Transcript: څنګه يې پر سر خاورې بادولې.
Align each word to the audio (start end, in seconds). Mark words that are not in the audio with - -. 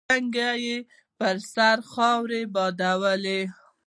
څنګه 0.09 0.47
يې 0.65 0.77
پر 1.17 1.35
سر 1.53 1.77
خاورې 1.91 2.41
بادولې. 2.53 3.41